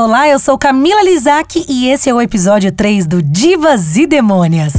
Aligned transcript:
Olá, 0.00 0.28
eu 0.28 0.38
sou 0.38 0.56
Camila 0.56 1.02
Lizac 1.02 1.66
e 1.68 1.88
esse 1.88 2.08
é 2.08 2.14
o 2.14 2.20
episódio 2.20 2.70
3 2.70 3.04
do 3.04 3.20
Divas 3.20 3.96
e 3.96 4.06
Demônias. 4.06 4.74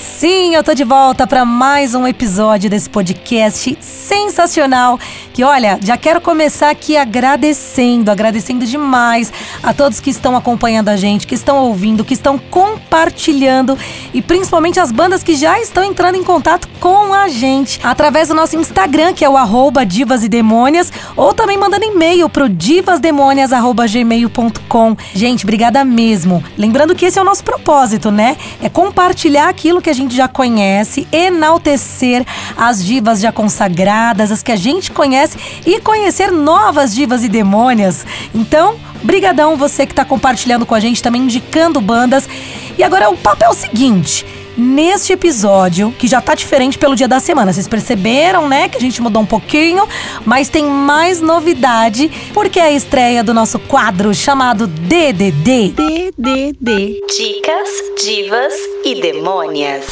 Sim, 0.00 0.54
eu 0.54 0.64
tô 0.64 0.72
de 0.72 0.84
volta 0.84 1.26
para 1.26 1.44
mais 1.44 1.94
um 1.94 2.06
episódio 2.06 2.70
desse 2.70 2.88
podcast 2.88 3.76
sensacional. 3.78 4.98
Olha, 5.44 5.78
já 5.82 5.98
quero 5.98 6.20
começar 6.20 6.70
aqui 6.70 6.96
agradecendo, 6.96 8.10
agradecendo 8.10 8.64
demais 8.64 9.30
a 9.62 9.74
todos 9.74 10.00
que 10.00 10.08
estão 10.08 10.34
acompanhando 10.34 10.88
a 10.88 10.96
gente, 10.96 11.26
que 11.26 11.34
estão 11.34 11.58
ouvindo, 11.58 12.04
que 12.04 12.14
estão 12.14 12.38
compartilhando 12.38 13.78
e 14.14 14.22
principalmente 14.22 14.80
as 14.80 14.90
bandas 14.90 15.22
que 15.22 15.36
já 15.36 15.60
estão 15.60 15.84
entrando 15.84 16.14
em 16.14 16.24
contato 16.24 16.66
com 16.80 17.12
a 17.12 17.28
gente 17.28 17.78
através 17.82 18.28
do 18.28 18.34
nosso 18.34 18.56
Instagram, 18.56 19.12
que 19.12 19.22
é 19.24 19.28
o 19.28 19.36
arroba 19.36 19.84
Divas 19.84 20.22
e 20.24 20.28
Demônias, 20.28 20.90
ou 21.14 21.34
também 21.34 21.58
mandando 21.58 21.84
e-mail 21.84 22.26
pro 22.28 22.48
divasdemônias.gmail.com. 22.48 24.96
Gente, 25.14 25.44
obrigada 25.44 25.84
mesmo. 25.84 26.42
Lembrando 26.56 26.94
que 26.94 27.06
esse 27.06 27.18
é 27.18 27.22
o 27.22 27.24
nosso 27.24 27.42
propósito, 27.44 28.10
né? 28.10 28.36
É 28.62 28.68
compartilhar 28.68 29.48
aquilo 29.48 29.80
que 29.82 29.90
a 29.90 29.94
gente 29.94 30.16
já 30.16 30.28
conhece, 30.28 31.06
enaltecer 31.12 32.24
as 32.56 32.84
divas 32.84 33.20
já 33.20 33.32
consagradas, 33.32 34.32
as 34.32 34.42
que 34.42 34.52
a 34.52 34.56
gente 34.56 34.92
conhece 34.92 35.25
e 35.64 35.80
conhecer 35.80 36.30
novas 36.30 36.94
divas 36.94 37.24
e 37.24 37.28
demônias. 37.28 38.04
Então, 38.34 38.76
brigadão 39.02 39.56
você 39.56 39.86
que 39.86 39.92
está 39.92 40.04
compartilhando 40.04 40.66
com 40.66 40.74
a 40.74 40.80
gente, 40.80 41.02
também 41.02 41.22
indicando 41.22 41.80
bandas. 41.80 42.28
E 42.76 42.82
agora 42.82 43.08
o 43.08 43.16
papo 43.16 43.44
é 43.44 43.48
o 43.48 43.54
seguinte, 43.54 44.26
neste 44.56 45.12
episódio, 45.12 45.94
que 45.98 46.06
já 46.08 46.20
tá 46.20 46.34
diferente 46.34 46.78
pelo 46.78 46.96
dia 46.96 47.06
da 47.06 47.20
semana. 47.20 47.52
Vocês 47.52 47.68
perceberam, 47.68 48.48
né, 48.48 48.68
que 48.68 48.76
a 48.76 48.80
gente 48.80 49.00
mudou 49.02 49.22
um 49.22 49.26
pouquinho, 49.26 49.86
mas 50.24 50.48
tem 50.48 50.64
mais 50.64 51.20
novidade, 51.20 52.10
porque 52.32 52.58
é 52.58 52.64
a 52.64 52.72
estreia 52.72 53.22
do 53.22 53.34
nosso 53.34 53.58
quadro 53.58 54.14
chamado 54.14 54.66
DDD. 54.66 55.74
DDD. 55.74 57.00
Dicas, 57.08 57.68
divas 58.02 58.54
e 58.84 59.00
demônias. 59.00 59.86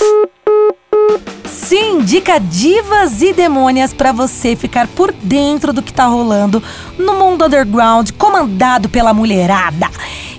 Sim, 1.76 2.02
dica 2.02 2.38
divas 2.38 3.20
e 3.20 3.32
demônias 3.32 3.92
para 3.92 4.12
você 4.12 4.54
ficar 4.54 4.86
por 4.86 5.10
dentro 5.10 5.72
do 5.72 5.82
que 5.82 5.92
tá 5.92 6.06
rolando 6.06 6.62
no 6.96 7.14
mundo 7.14 7.46
underground 7.46 8.12
comandado 8.16 8.88
pela 8.88 9.12
mulherada. 9.12 9.90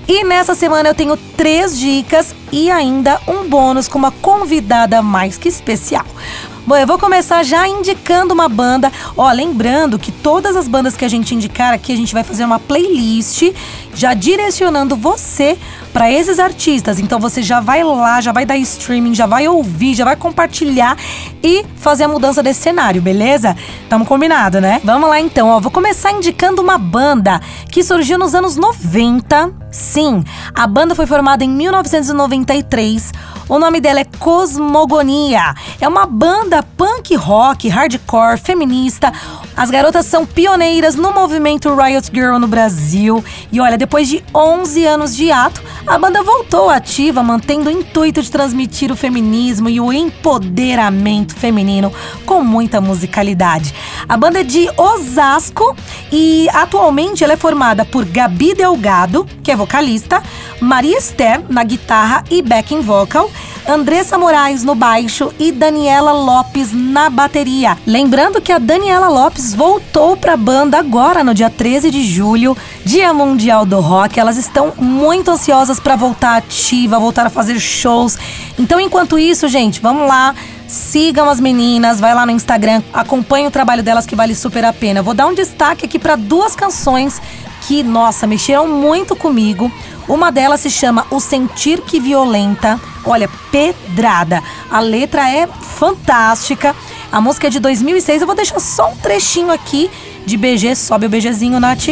E 0.07 0.23
nessa 0.23 0.55
semana 0.55 0.87
eu 0.87 0.95
tenho 0.95 1.17
três 1.35 1.77
dicas 1.77 2.33
e 2.53 2.71
ainda 2.71 3.19
um 3.27 3.49
bônus 3.49 3.89
com 3.89 3.99
uma 3.99 4.11
convidada 4.11 5.01
mais 5.01 5.37
que 5.37 5.49
especial. 5.49 6.05
Bom, 6.65 6.75
eu 6.75 6.87
vou 6.87 6.97
começar 6.97 7.43
já 7.43 7.67
indicando 7.67 8.33
uma 8.33 8.49
banda. 8.49 8.91
Ó, 9.15 9.31
lembrando 9.31 9.99
que 9.99 10.11
todas 10.11 10.55
as 10.55 10.67
bandas 10.67 10.97
que 10.97 11.05
a 11.05 11.07
gente 11.07 11.35
indicar 11.35 11.71
aqui, 11.71 11.93
a 11.93 11.95
gente 11.95 12.11
vai 12.11 12.23
fazer 12.23 12.43
uma 12.43 12.57
playlist 12.57 13.53
já 13.93 14.15
direcionando 14.15 14.95
você 14.95 15.59
para 15.93 16.11
esses 16.11 16.39
artistas. 16.39 16.99
Então 16.99 17.19
você 17.19 17.43
já 17.43 17.59
vai 17.59 17.83
lá, 17.83 18.19
já 18.19 18.31
vai 18.31 18.47
dar 18.47 18.57
streaming, 18.57 19.13
já 19.13 19.27
vai 19.27 19.47
ouvir, 19.47 19.93
já 19.93 20.03
vai 20.03 20.15
compartilhar 20.15 20.97
e 21.43 21.63
fazer 21.75 22.05
a 22.05 22.07
mudança 22.07 22.41
desse 22.41 22.61
cenário, 22.61 22.99
beleza? 22.99 23.55
Tamo 23.87 24.03
combinado, 24.03 24.59
né? 24.59 24.81
Vamos 24.83 25.07
lá 25.07 25.19
então, 25.19 25.49
ó. 25.49 25.59
Vou 25.59 25.71
começar 25.71 26.13
indicando 26.13 26.63
uma 26.63 26.79
banda 26.79 27.39
que 27.71 27.83
surgiu 27.83 28.17
nos 28.17 28.33
anos 28.33 28.55
90. 28.55 29.53
Sim, 29.71 30.23
a 30.53 30.65
banda 30.65 30.95
foi 30.95 31.05
formada 31.05 31.43
em 31.43 31.49
1993. 31.49 33.11
O 33.47 33.59
nome 33.59 33.79
dela 33.79 33.99
é 33.99 34.05
Cosmogonia. 34.05 35.53
É 35.79 35.87
uma 35.87 36.07
banda 36.07 36.63
punk 36.63 37.15
rock, 37.15 37.69
hardcore, 37.69 38.39
feminista. 38.39 39.13
As 39.55 39.69
garotas 39.69 40.07
são 40.07 40.25
pioneiras 40.25 40.95
no 40.95 41.13
movimento 41.13 41.73
Riot 41.75 42.09
Girl 42.11 42.39
no 42.39 42.47
Brasil. 42.47 43.23
E 43.51 43.61
olha, 43.61 43.77
depois 43.77 44.09
de 44.09 44.23
11 44.33 44.85
anos 44.85 45.15
de 45.15 45.31
ato, 45.31 45.61
a 45.85 45.95
banda 45.97 46.23
voltou 46.23 46.71
ativa, 46.71 47.21
mantendo 47.21 47.69
o 47.69 47.71
intuito 47.71 48.19
de 48.19 48.31
transmitir 48.31 48.91
o 48.91 48.95
feminismo 48.95 49.69
e 49.69 49.79
o 49.79 49.93
empoderamento 49.93 51.35
feminino 51.35 51.93
com 52.25 52.41
muita 52.41 52.81
musicalidade. 52.81 53.75
A 54.09 54.17
banda 54.17 54.39
é 54.39 54.43
de 54.43 54.67
Osasco 54.75 55.75
e 56.11 56.49
atualmente 56.51 57.23
ela 57.23 57.33
é 57.33 57.37
formada 57.37 57.85
por 57.85 58.05
Gabi 58.05 58.55
Delgado, 58.55 59.27
que 59.43 59.51
é 59.51 59.55
vocalista, 59.55 60.23
Maria 60.59 60.97
Esther 60.97 61.41
na 61.49 61.63
guitarra 61.63 62.23
e 62.29 62.41
backing 62.41 62.81
vocal, 62.81 63.29
Andressa 63.67 64.17
Moraes 64.17 64.63
no 64.63 64.75
baixo 64.75 65.33
e 65.39 65.51
Daniela 65.51 66.11
Lopes 66.11 66.71
na 66.71 67.09
bateria. 67.09 67.77
Lembrando 67.85 68.39
que 68.39 68.51
a 68.51 68.59
Daniela 68.59 69.07
Lopes 69.07 69.55
voltou 69.55 70.15
para 70.15 70.33
a 70.33 70.37
banda 70.37 70.77
agora 70.77 71.23
no 71.23 71.33
dia 71.33 71.49
13 71.49 71.89
de 71.89 72.03
julho, 72.05 72.55
Dia 72.85 73.13
Mundial 73.13 73.65
do 73.65 73.79
Rock. 73.79 74.19
Elas 74.19 74.37
estão 74.37 74.71
muito 74.77 75.31
ansiosas 75.31 75.79
para 75.79 75.95
voltar 75.95 76.37
ativa, 76.37 76.99
voltar 76.99 77.25
a 77.25 77.29
fazer 77.29 77.59
shows. 77.59 78.17
Então, 78.57 78.79
enquanto 78.79 79.17
isso, 79.17 79.47
gente, 79.47 79.81
vamos 79.81 80.07
lá. 80.07 80.35
Sigam 80.67 81.29
as 81.29 81.39
meninas, 81.39 81.99
vai 81.99 82.13
lá 82.15 82.25
no 82.25 82.31
Instagram, 82.31 82.81
acompanhe 82.91 83.45
o 83.45 83.51
trabalho 83.51 83.83
delas 83.83 84.05
que 84.05 84.15
vale 84.15 84.33
super 84.33 84.65
a 84.65 84.73
pena. 84.73 85.01
Vou 85.01 85.13
dar 85.13 85.27
um 85.27 85.33
destaque 85.33 85.85
aqui 85.85 85.99
para 85.99 86.15
duas 86.15 86.55
canções 86.55 87.21
que, 87.67 87.83
nossa, 87.83 88.25
mexeram 88.27 88.67
muito 88.67 89.15
comigo. 89.15 89.71
Uma 90.07 90.31
delas 90.31 90.59
se 90.59 90.69
chama 90.69 91.05
O 91.09 91.19
Sentir 91.19 91.81
que 91.81 91.99
Violenta. 91.99 92.79
Olha, 93.03 93.29
pedrada. 93.51 94.41
A 94.69 94.79
letra 94.79 95.29
é 95.29 95.47
fantástica. 95.47 96.75
A 97.11 97.19
música 97.19 97.47
é 97.47 97.49
de 97.49 97.59
2006. 97.59 98.21
Eu 98.21 98.27
vou 98.27 98.35
deixar 98.35 98.59
só 98.59 98.91
um 98.91 98.97
trechinho 98.97 99.51
aqui 99.51 99.89
de 100.25 100.37
BG. 100.37 100.75
Sobe 100.75 101.07
o 101.07 101.09
BGzinho, 101.09 101.59
Nath. 101.59 101.87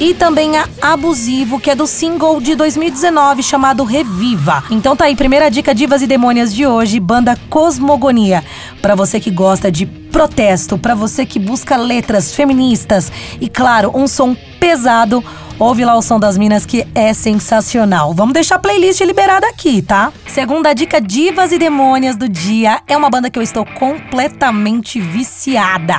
E 0.00 0.14
também 0.14 0.56
a 0.56 0.66
Abusivo, 0.80 1.60
que 1.60 1.70
é 1.70 1.74
do 1.74 1.86
single 1.86 2.40
de 2.40 2.54
2019 2.54 3.42
chamado 3.42 3.84
Reviva. 3.84 4.64
Então 4.70 4.96
tá 4.96 5.04
aí, 5.04 5.14
primeira 5.14 5.50
dica 5.50 5.74
Divas 5.74 6.00
e 6.00 6.06
Demônias 6.06 6.54
de 6.54 6.66
hoje, 6.66 6.98
banda 6.98 7.36
Cosmogonia. 7.50 8.42
Para 8.80 8.94
você 8.94 9.20
que 9.20 9.30
gosta 9.30 9.70
de 9.70 9.84
protesto, 9.84 10.78
para 10.78 10.94
você 10.94 11.26
que 11.26 11.38
busca 11.38 11.76
letras 11.76 12.34
feministas 12.34 13.12
e 13.42 13.46
claro, 13.46 13.92
um 13.94 14.08
som 14.08 14.34
pesado, 14.58 15.22
Ouve 15.60 15.84
lá 15.84 15.94
o 15.94 16.00
som 16.00 16.18
das 16.18 16.38
minas 16.38 16.64
que 16.64 16.88
é 16.94 17.12
sensacional. 17.12 18.14
Vamos 18.14 18.32
deixar 18.32 18.54
a 18.54 18.58
playlist 18.58 19.02
liberada 19.02 19.46
aqui, 19.46 19.82
tá? 19.82 20.10
Segunda 20.26 20.72
dica 20.72 20.98
Divas 21.02 21.52
e 21.52 21.58
Demônias 21.58 22.16
do 22.16 22.26
dia 22.30 22.80
é 22.88 22.96
uma 22.96 23.10
banda 23.10 23.28
que 23.28 23.38
eu 23.38 23.42
estou 23.42 23.66
completamente 23.66 24.98
viciada. 24.98 25.96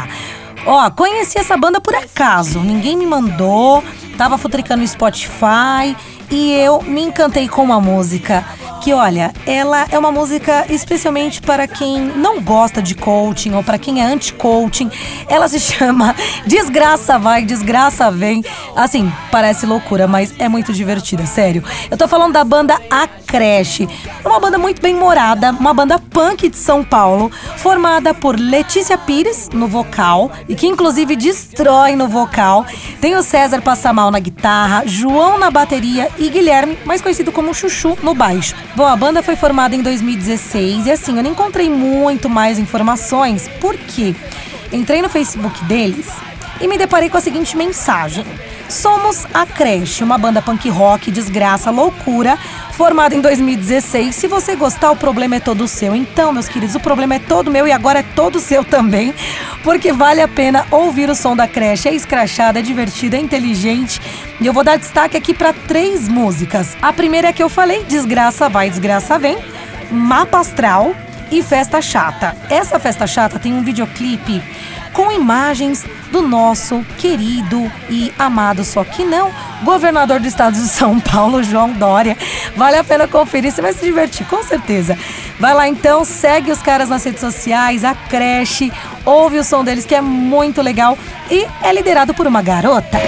Ó, 0.66 0.90
conheci 0.90 1.38
essa 1.38 1.56
banda 1.58 1.80
por 1.80 1.94
acaso, 1.94 2.60
ninguém 2.60 2.98
me 2.98 3.06
mandou, 3.06 3.84
tava 4.18 4.36
futricando 4.36 4.82
no 4.82 4.88
Spotify 4.88 5.96
e 6.32 6.54
eu 6.54 6.82
me 6.82 7.02
encantei 7.02 7.48
com 7.48 7.72
a 7.74 7.82
música 7.82 8.46
que 8.82 8.94
olha, 8.94 9.32
ela 9.46 9.86
é 9.92 10.00
uma 10.00 10.12
música 10.12 10.66
especialmente 10.68 11.40
para 11.40 11.68
quem 11.68 12.00
não 12.02 12.42
gosta 12.42 12.82
de 12.82 12.96
coaching 12.96 13.54
ou 13.54 13.64
para 13.64 13.78
quem 13.78 14.02
é 14.02 14.06
anti-coaching. 14.06 14.90
Ela 15.28 15.48
se 15.48 15.60
chama 15.62 16.16
Desgraça 16.48 17.20
Vai, 17.20 17.46
Desgraça 17.46 18.10
Vem. 18.10 18.44
Assim, 18.76 19.12
parece 19.32 19.68
loucura, 19.68 20.08
mas 20.08 20.34
é 20.40 20.50
muito 20.50 20.74
divertida, 20.74 21.28
sério. 21.28 21.64
Eu 21.92 21.98
tô 21.98 22.08
falando 22.08 22.34
da 22.34 22.44
banda 22.44 22.82
A 22.90 23.08
Creche. 23.08 23.88
Uma 24.26 24.40
banda 24.40 24.58
muito 24.58 24.82
bem 24.82 24.96
morada, 24.96 25.52
uma 25.52 25.74
banda 25.74 26.00
punk 26.00 26.50
de 26.50 26.58
São 26.58 26.84
Paulo, 26.84 27.32
formada 27.58 28.16
por 28.16 28.38
Letícia 28.40 28.98
Pires 28.98 29.48
no 29.54 29.68
vocal 29.68 30.32
e 30.50 30.56
que 30.56 30.66
inclusive 30.66 31.16
destrói 31.16 31.96
no 31.96 32.08
vocal. 32.08 32.66
Tem 33.00 33.16
o 33.16 33.22
César 33.22 33.62
Passamal 33.62 34.10
na 34.10 34.20
guitarra, 34.20 34.84
João 34.88 35.38
na 35.38 35.52
bateria 35.52 36.10
e 36.22 36.30
Guilherme, 36.30 36.78
mais 36.86 37.02
conhecido 37.02 37.32
como 37.32 37.54
Chuchu, 37.54 37.98
no 38.04 38.14
baixo. 38.14 38.56
Bom, 38.76 38.86
a 38.86 38.96
banda 38.96 39.24
foi 39.24 39.36
formada 39.36 39.76
em 39.76 39.82
2016 39.82 40.86
e 40.86 40.92
assim, 40.92 41.18
eu 41.18 41.24
não 41.24 41.32
encontrei 41.32 41.70
muito 41.70 42.30
mais 42.30 42.60
informações, 42.60 43.50
porque 43.60 44.16
entrei 44.72 45.02
no 45.02 45.10
Facebook 45.10 45.64
deles 45.66 46.08
e 46.62 46.68
me 46.68 46.78
deparei 46.78 47.10
com 47.10 47.18
a 47.18 47.22
seguinte 47.22 47.58
mensagem. 47.58 48.26
Somos 48.70 49.26
a 49.34 49.46
Creche, 49.46 50.04
uma 50.04 50.18
banda 50.18 50.42
punk 50.42 50.70
rock, 50.70 51.12
desgraça, 51.12 51.70
loucura, 51.70 52.38
formada 52.72 53.14
em 53.14 53.20
2016. 53.20 54.16
Se 54.16 54.28
você 54.28 54.56
gostar, 54.56 54.92
o 54.92 54.96
problema 54.96 55.36
é 55.36 55.40
todo 55.42 55.68
seu. 55.68 55.94
Então, 55.94 56.32
meus 56.32 56.48
queridos, 56.48 56.76
o 56.76 56.80
problema 56.80 57.16
é 57.16 57.20
todo 57.20 57.52
meu 57.52 57.68
e 57.68 57.72
agora 57.72 58.00
é 58.00 58.04
todo 58.16 58.40
seu 58.40 58.64
também, 58.64 59.14
porque 59.62 59.92
vale 59.92 60.22
a 60.22 60.28
pena 60.28 60.66
ouvir 60.72 61.10
o 61.10 61.16
som 61.16 61.36
da 61.36 61.48
Creche. 61.48 61.90
É 61.90 61.94
escrachada, 61.94 62.60
é 62.60 62.62
divertida, 62.62 63.18
é 63.18 63.20
inteligente. 63.20 64.00
E 64.40 64.48
eu 64.48 64.54
vou 64.54 64.64
dar 64.64 64.78
destaque 64.78 65.18
aqui 65.18 65.34
para 65.34 65.52
três 65.52 66.08
músicas. 66.08 66.78
A 66.82 66.94
primeira 66.94 67.28
é 67.28 67.34
que 67.34 67.44
eu 67.44 67.50
falei, 67.50 67.84
Desgraça 67.84 68.48
Vai, 68.48 68.70
Desgraça 68.70 69.20
Vem, 69.20 69.38
Mapa 69.92 70.40
Astral 70.40 70.96
e 71.30 71.44
Festa 71.44 71.82
Chata. 71.82 72.36
Essa 72.50 72.80
Festa 72.80 73.06
Chata 73.06 73.38
tem 73.38 73.54
um 73.54 73.64
videoclipe 73.64 74.42
com 74.94 75.12
imagens 75.12 75.86
do 76.12 76.22
nosso 76.22 76.84
querido 76.98 77.72
e 77.90 78.14
amado, 78.18 78.64
só 78.64 78.84
que 78.84 79.04
não, 79.04 79.32
governador 79.64 80.20
do 80.20 80.28
estado 80.28 80.54
de 80.54 80.68
São 80.68 81.00
Paulo, 81.00 81.44
João 81.44 81.72
Dória. 81.72 82.18
Vale 82.56 82.78
a 82.78 82.84
pena 82.84 83.08
conferir, 83.08 83.52
você 83.52 83.62
vai 83.62 83.74
se 83.74 83.84
divertir, 83.84 84.26
com 84.28 84.44
certeza. 84.44 84.98
Vai 85.40 85.54
lá 85.54 85.68
então, 85.68 86.04
segue 86.04 86.52
os 86.52 86.62
caras 86.62 86.90
nas 86.90 87.04
redes 87.04 87.22
sociais, 87.22 87.84
a 87.84 87.94
creche, 87.94 88.72
ouve 89.06 89.38
o 89.38 89.44
som 89.44 89.64
deles 89.64 89.86
que 89.86 89.96
é 89.96 90.02
muito 90.02 90.62
legal 90.62 90.98
e 91.30 91.48
é 91.62 91.74
liderado 91.74 92.14
por 92.14 92.28
uma 92.28 92.42
garota. 92.42 93.00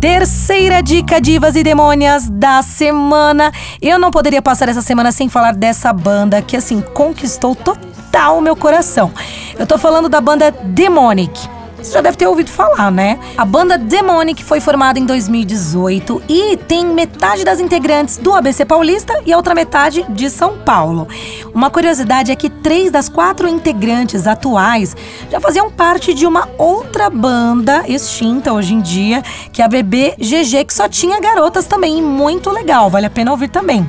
Terceira 0.00 0.82
dica 0.82 1.20
divas 1.20 1.54
e 1.54 1.62
demônias 1.62 2.28
da 2.28 2.60
semana. 2.60 3.52
Eu 3.80 4.00
não 4.00 4.10
poderia 4.10 4.42
passar 4.42 4.68
essa 4.68 4.82
semana 4.82 5.12
sem 5.12 5.28
falar 5.28 5.54
dessa 5.54 5.92
banda 5.92 6.42
que 6.42 6.56
assim 6.56 6.80
conquistou 6.80 7.54
total 7.54 7.91
o 8.32 8.40
meu 8.40 8.54
coração. 8.54 9.12
Eu 9.58 9.66
tô 9.66 9.78
falando 9.78 10.08
da 10.08 10.20
banda 10.20 10.50
Demonic. 10.50 11.48
Você 11.82 11.94
já 11.94 12.00
deve 12.00 12.16
ter 12.16 12.28
ouvido 12.28 12.48
falar, 12.48 12.92
né? 12.92 13.18
A 13.36 13.44
banda 13.44 13.76
Demonic 13.76 14.44
foi 14.44 14.60
formada 14.60 15.00
em 15.00 15.04
2018 15.04 16.22
e 16.28 16.56
tem 16.56 16.86
metade 16.86 17.44
das 17.44 17.58
integrantes 17.58 18.18
do 18.18 18.32
ABC 18.32 18.64
Paulista 18.64 19.20
e 19.26 19.32
a 19.32 19.36
outra 19.36 19.52
metade 19.52 20.06
de 20.08 20.30
São 20.30 20.58
Paulo. 20.58 21.08
Uma 21.52 21.70
curiosidade 21.70 22.30
é 22.30 22.36
que 22.36 22.48
três 22.48 22.92
das 22.92 23.08
quatro 23.08 23.48
integrantes 23.48 24.28
atuais 24.28 24.96
já 25.28 25.40
faziam 25.40 25.72
parte 25.72 26.14
de 26.14 26.24
uma 26.24 26.48
outra 26.56 27.10
banda 27.10 27.82
extinta 27.88 28.52
hoje 28.52 28.74
em 28.74 28.80
dia, 28.80 29.20
que 29.52 29.60
é 29.60 29.64
a 29.64 29.68
BB 29.68 30.14
GG, 30.18 30.64
que 30.64 30.74
só 30.74 30.88
tinha 30.88 31.20
garotas 31.20 31.66
também, 31.66 32.00
muito 32.00 32.48
legal, 32.50 32.88
vale 32.90 33.06
a 33.06 33.10
pena 33.10 33.32
ouvir 33.32 33.48
também. 33.48 33.88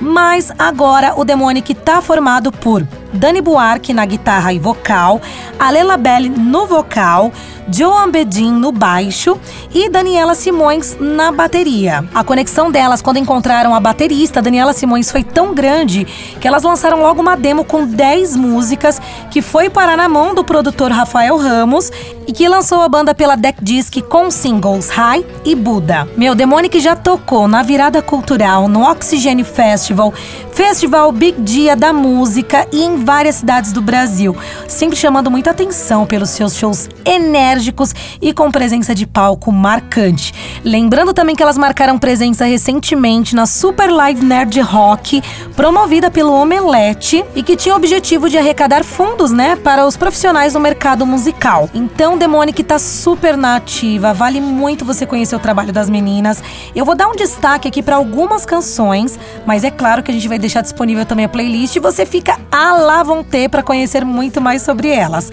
Mas 0.00 0.52
agora 0.58 1.14
o 1.16 1.24
Demonic 1.24 1.72
tá 1.74 2.00
formado 2.00 2.50
por 2.50 2.86
Dani 3.12 3.40
Buarque 3.40 3.92
na 3.92 4.04
guitarra 4.04 4.52
e 4.52 4.58
vocal, 4.58 5.20
Alela 5.58 5.96
Belli 5.96 6.28
no 6.28 6.66
vocal, 6.66 7.32
Joan 7.70 8.10
Bedin 8.10 8.52
no 8.52 8.72
baixo 8.72 9.38
e 9.74 9.88
Daniela 9.88 10.34
Simões 10.34 10.96
na 10.98 11.30
bateria. 11.30 12.04
A 12.14 12.24
conexão 12.24 12.70
delas 12.70 13.02
quando 13.02 13.18
encontraram 13.18 13.74
a 13.74 13.80
baterista 13.80 14.40
Daniela 14.40 14.72
Simões 14.72 15.10
foi 15.10 15.22
tão 15.22 15.54
grande 15.54 16.06
que 16.40 16.48
elas 16.48 16.62
lançaram 16.62 17.00
logo 17.00 17.20
uma 17.20 17.36
demo 17.36 17.64
com 17.64 17.84
10 17.84 18.36
músicas 18.36 19.00
que 19.30 19.42
foi 19.42 19.68
parar 19.68 19.96
na 19.96 20.08
mão 20.08 20.34
do 20.34 20.44
produtor 20.44 20.90
Rafael 20.90 21.36
Ramos 21.36 21.90
e 22.26 22.32
que 22.32 22.48
lançou 22.48 22.82
a 22.82 22.88
banda 22.88 23.14
pela 23.14 23.36
Deck 23.36 23.62
Disc 23.62 24.00
com 24.02 24.30
singles 24.30 24.90
High 24.90 25.24
e 25.44 25.54
Buda. 25.54 26.08
Meu, 26.16 26.34
Demonic 26.34 26.78
já 26.80 26.94
tocou 26.94 27.48
na 27.48 27.62
Virada 27.62 28.02
Cultural, 28.02 28.68
no 28.68 28.82
Oxigênio 28.82 29.44
Festival, 29.44 30.12
Festival 30.52 31.10
Big 31.12 31.40
Dia 31.40 31.74
da 31.74 31.92
Música 31.92 32.66
e 32.72 32.82
em 32.82 32.97
várias 32.98 33.36
cidades 33.36 33.72
do 33.72 33.80
Brasil, 33.80 34.36
sempre 34.66 34.96
chamando 34.96 35.30
muita 35.30 35.50
atenção 35.50 36.06
pelos 36.06 36.30
seus 36.30 36.56
shows 36.56 36.88
enérgicos 37.04 37.94
e 38.20 38.32
com 38.32 38.50
presença 38.50 38.94
de 38.94 39.06
palco 39.06 39.50
marcante. 39.50 40.34
Lembrando 40.64 41.12
também 41.12 41.34
que 41.34 41.42
elas 41.42 41.58
marcaram 41.58 41.98
presença 41.98 42.44
recentemente 42.44 43.34
na 43.34 43.46
Super 43.46 43.90
Live 43.90 44.24
Nerd 44.24 44.60
Rock, 44.60 45.22
promovida 45.56 46.10
pelo 46.10 46.32
Omelete 46.32 47.24
e 47.34 47.42
que 47.42 47.56
tinha 47.56 47.74
o 47.74 47.78
objetivo 47.78 48.28
de 48.28 48.38
arrecadar 48.38 48.84
fundos, 48.84 49.30
né, 49.30 49.56
para 49.56 49.86
os 49.86 49.96
profissionais 49.96 50.52
do 50.52 50.60
mercado 50.60 51.06
musical. 51.06 51.68
Então, 51.74 52.18
Demonic 52.18 52.62
tá 52.62 52.78
super 52.78 53.36
na 53.36 53.56
ativa, 53.56 54.12
vale 54.12 54.40
muito 54.40 54.84
você 54.84 55.06
conhecer 55.06 55.36
o 55.36 55.38
trabalho 55.38 55.72
das 55.72 55.88
meninas. 55.88 56.42
Eu 56.74 56.84
vou 56.84 56.94
dar 56.94 57.08
um 57.08 57.16
destaque 57.16 57.68
aqui 57.68 57.82
para 57.82 57.96
algumas 57.96 58.44
canções, 58.44 59.18
mas 59.46 59.64
é 59.64 59.70
claro 59.70 60.02
que 60.02 60.10
a 60.10 60.14
gente 60.14 60.28
vai 60.28 60.38
deixar 60.38 60.60
disponível 60.60 61.04
também 61.04 61.24
a 61.24 61.28
playlist 61.28 61.76
e 61.76 61.80
você 61.80 62.04
fica 62.04 62.38
a 62.50 62.72
lá 62.88 63.02
vão 63.02 63.22
ter 63.22 63.50
para 63.50 63.62
conhecer 63.62 64.02
muito 64.02 64.40
mais 64.40 64.62
sobre 64.62 64.88
elas. 64.88 65.30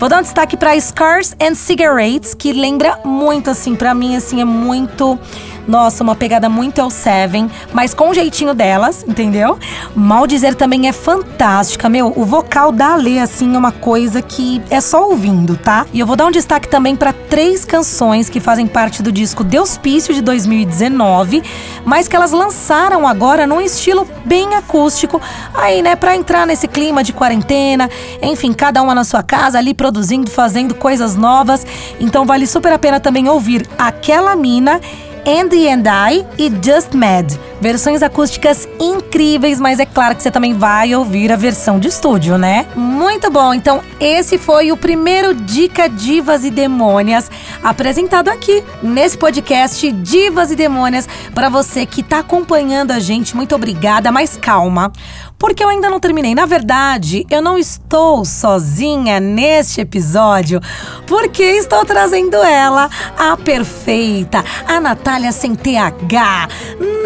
Vou 0.00 0.08
dar 0.08 0.20
um 0.20 0.22
destaque 0.22 0.56
para 0.56 0.78
Scars 0.80 1.36
and 1.38 1.54
Cigarettes, 1.54 2.34
que 2.34 2.50
lembra 2.50 2.98
muito 3.04 3.50
assim, 3.50 3.76
para 3.76 3.94
mim 3.94 4.16
assim 4.16 4.40
é 4.40 4.44
muito 4.44 5.18
nossa, 5.66 6.02
uma 6.02 6.14
pegada 6.14 6.48
muito 6.48 6.80
El 6.80 6.90
Seven, 6.90 7.50
mas 7.72 7.94
com 7.94 8.10
o 8.10 8.14
jeitinho 8.14 8.54
delas, 8.54 9.04
entendeu? 9.06 9.58
Mal 9.94 10.26
dizer 10.26 10.54
também 10.54 10.88
é 10.88 10.92
fantástica, 10.92 11.88
meu. 11.88 12.12
O 12.16 12.24
vocal 12.24 12.70
da 12.70 12.94
Ale, 12.94 13.18
assim, 13.18 13.54
é 13.54 13.58
uma 13.58 13.72
coisa 13.72 14.20
que 14.20 14.62
é 14.70 14.80
só 14.80 15.08
ouvindo, 15.08 15.56
tá? 15.56 15.86
E 15.92 16.00
eu 16.00 16.06
vou 16.06 16.16
dar 16.16 16.26
um 16.26 16.30
destaque 16.30 16.68
também 16.68 16.94
para 16.96 17.12
três 17.12 17.64
canções 17.64 18.28
que 18.28 18.40
fazem 18.40 18.66
parte 18.66 19.02
do 19.02 19.10
disco 19.10 19.42
Deuspício 19.42 20.14
de 20.14 20.20
2019, 20.20 21.42
mas 21.84 22.08
que 22.08 22.16
elas 22.16 22.32
lançaram 22.32 23.06
agora 23.06 23.46
num 23.46 23.60
estilo 23.60 24.06
bem 24.24 24.54
acústico, 24.54 25.20
aí, 25.54 25.82
né, 25.82 25.96
para 25.96 26.16
entrar 26.16 26.46
nesse 26.46 26.68
clima 26.68 27.02
de 27.02 27.12
quarentena, 27.12 27.88
enfim, 28.22 28.52
cada 28.52 28.82
uma 28.82 28.94
na 28.94 29.04
sua 29.04 29.22
casa 29.22 29.58
ali 29.58 29.74
produzindo, 29.74 30.30
fazendo 30.30 30.74
coisas 30.74 31.16
novas. 31.16 31.66
Então 32.00 32.24
vale 32.24 32.46
super 32.46 32.72
a 32.72 32.78
pena 32.78 33.00
também 33.00 33.28
ouvir 33.28 33.66
aquela 33.78 34.36
mina 34.36 34.80
Andy 35.26 35.68
and 35.68 35.86
I, 35.88 36.26
it 36.38 36.62
Just 36.62 36.92
Mad. 36.92 37.32
Versões 37.64 38.02
acústicas 38.02 38.68
incríveis, 38.78 39.58
mas 39.58 39.80
é 39.80 39.86
claro 39.86 40.14
que 40.14 40.22
você 40.22 40.30
também 40.30 40.52
vai 40.52 40.94
ouvir 40.94 41.32
a 41.32 41.36
versão 41.36 41.80
de 41.80 41.88
estúdio, 41.88 42.36
né? 42.36 42.66
Muito 42.76 43.30
bom. 43.30 43.54
Então, 43.54 43.80
esse 43.98 44.36
foi 44.36 44.70
o 44.70 44.76
primeiro 44.76 45.32
Dica 45.34 45.88
Divas 45.88 46.44
e 46.44 46.50
Demônias 46.50 47.30
apresentado 47.62 48.28
aqui 48.28 48.62
nesse 48.82 49.16
podcast 49.16 49.90
Divas 49.90 50.50
e 50.50 50.56
Demônias 50.56 51.08
para 51.34 51.48
você 51.48 51.86
que 51.86 52.02
está 52.02 52.18
acompanhando 52.18 52.90
a 52.90 53.00
gente. 53.00 53.34
Muito 53.34 53.54
obrigada, 53.54 54.12
mas 54.12 54.36
calma, 54.36 54.92
porque 55.38 55.64
eu 55.64 55.68
ainda 55.70 55.88
não 55.88 55.98
terminei. 55.98 56.34
Na 56.34 56.44
verdade, 56.44 57.26
eu 57.30 57.40
não 57.40 57.56
estou 57.56 58.26
sozinha 58.26 59.18
neste 59.20 59.80
episódio, 59.80 60.60
porque 61.06 61.42
estou 61.42 61.82
trazendo 61.86 62.36
ela, 62.42 62.90
a 63.18 63.38
perfeita, 63.38 64.44
a 64.68 64.78
Natália 64.78 65.32
sem 65.32 65.54
TH, 65.54 66.48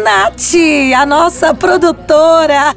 Nath, 0.03 0.48
a 0.57 1.05
nossa 1.05 1.53
produtora. 1.53 2.75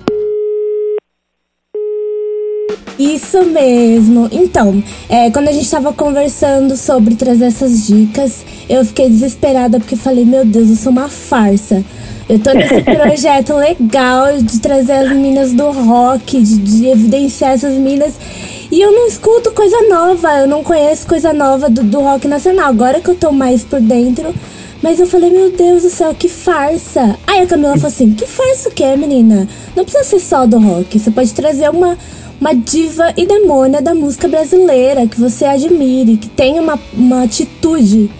Isso 2.99 3.43
mesmo. 3.47 4.29
Então, 4.31 4.85
é, 5.09 5.31
quando 5.31 5.49
a 5.49 5.53
gente 5.53 5.71
tava 5.71 5.91
conversando 5.91 6.77
sobre 6.77 7.15
trazer 7.15 7.47
essas 7.47 7.87
dicas, 7.87 8.45
eu 8.69 8.85
fiquei 8.85 9.09
desesperada 9.09 9.81
porque 9.81 9.97
falei, 9.97 10.27
meu 10.27 10.45
Deus, 10.45 10.69
eu 10.69 10.77
sou 10.77 10.93
uma 10.93 11.09
farsa. 11.09 11.83
Eu 12.29 12.39
tô 12.39 12.53
nesse 12.53 12.83
projeto 12.85 13.55
legal 13.55 14.37
de 14.37 14.61
trazer 14.61 14.93
as 14.93 15.13
minas 15.13 15.55
do 15.55 15.71
rock, 15.71 16.43
de, 16.43 16.59
de, 16.59 16.87
evidenciar 16.89 17.53
essas 17.53 17.75
minas. 17.75 18.19
E 18.71 18.83
eu 18.83 18.93
não 18.93 19.07
escuto 19.07 19.51
coisa 19.53 19.89
nova, 19.89 20.41
eu 20.41 20.47
não 20.47 20.63
conheço 20.63 21.07
coisa 21.07 21.33
nova 21.33 21.71
do, 21.71 21.83
do 21.83 22.01
rock 22.01 22.29
nacional. 22.29 22.69
Agora 22.69 23.01
que 23.01 23.09
eu 23.09 23.15
tô 23.15 23.33
mais 23.33 23.65
por 23.65 23.81
dentro. 23.81 24.35
Mas 24.82 24.99
eu 24.99 25.06
falei, 25.06 25.31
meu 25.31 25.52
Deus 25.52 25.82
do 25.82 25.90
céu, 25.90 26.14
que 26.14 26.29
farsa. 26.29 27.17
Aí 27.26 27.40
a 27.40 27.46
Camila 27.46 27.75
falou 27.75 27.88
assim: 27.88 28.12
que 28.12 28.26
farsa 28.26 28.69
o 28.69 28.73
que, 28.73 28.96
menina? 28.96 29.49
Não 29.76 29.84
precisa 29.84 30.05
ser 30.05 30.19
só 30.19 30.44
do 30.44 30.58
rock. 30.58 30.99
Você 30.99 31.11
pode 31.11 31.32
trazer 31.32 31.70
uma 31.70 31.96
uma 32.40 32.56
diva 32.56 33.14
e 33.17 33.25
demônia 33.25 33.81
da 33.81 33.94
música 33.94 34.26
brasileira 34.26 35.07
que 35.07 35.21
você 35.21 35.45
admire, 35.45 36.16
que 36.16 36.28
tem 36.28 36.59
uma, 36.59 36.76
uma 36.92 37.23
atitude 37.23 38.11